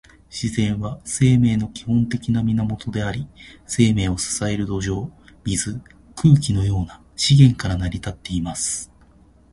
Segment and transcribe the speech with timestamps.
[0.31, 3.27] 自然は、生命の基本的な源であり、
[3.67, 5.11] 生命を支える土壌、
[5.45, 5.79] 水、
[6.15, 8.91] 空気のような資源から成り立っています。